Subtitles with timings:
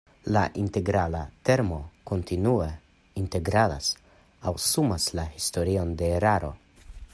[0.35, 1.19] La integrala
[1.49, 1.77] termo
[2.11, 2.69] kontinue
[3.23, 3.91] integralas
[4.53, 6.53] aŭ sumas la historion de eraro.